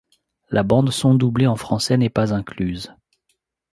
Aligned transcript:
La 0.49 0.63
bande 0.63 0.89
son 0.89 1.13
doublée 1.13 1.45
en 1.45 1.55
français 1.55 1.95
n'est 1.95 2.09
pas 2.09 2.33
incluse. 2.33 2.91